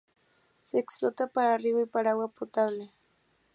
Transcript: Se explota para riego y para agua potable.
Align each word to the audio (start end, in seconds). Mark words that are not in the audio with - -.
Se 0.65 0.79
explota 0.79 1.27
para 1.27 1.59
riego 1.59 1.79
y 1.79 1.85
para 1.85 2.09
agua 2.09 2.27
potable. 2.29 2.91